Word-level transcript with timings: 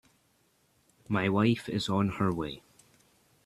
My 1.07 1.29
wife 1.29 1.69
is 1.69 1.87
on 1.87 2.09
her 2.13 2.33
way. 2.33 2.63